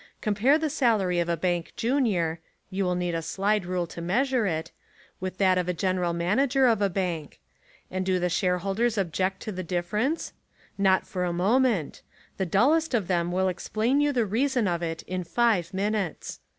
Com 0.19 0.33
pare 0.33 0.57
the 0.57 0.67
salary 0.67 1.19
of 1.19 1.29
a 1.29 1.37
bank 1.37 1.73
junior 1.75 2.39
(you 2.71 2.83
will 2.83 2.95
need 2.95 3.13
a 3.13 3.21
slide 3.21 3.67
rule 3.67 3.85
to 3.85 4.01
measure 4.01 4.47
it) 4.47 4.71
with 5.19 5.37
that 5.37 5.59
of 5.59 5.69
a 5.69 5.75
gen 5.75 5.97
eral 5.97 6.15
manager 6.15 6.65
of 6.65 6.81
a 6.81 6.89
bank. 6.89 7.39
And 7.91 8.03
do 8.03 8.17
the 8.17 8.27
share 8.27 8.57
holders 8.57 8.97
object 8.97 9.41
to 9.43 9.51
the 9.51 9.61
difference? 9.61 10.33
Not 10.75 11.05
for 11.05 11.23
a 11.23 11.31
moment; 11.31 12.01
the 12.37 12.47
dullest 12.47 12.95
of 12.95 13.07
them 13.07 13.31
will 13.31 13.47
explain 13.47 14.01
you 14.01 14.11
the 14.11 14.25
reason 14.25 14.67
of 14.67 14.81
it 14.81 15.03
in 15.03 15.23
five 15.23 15.71
minutes. 15.71 16.39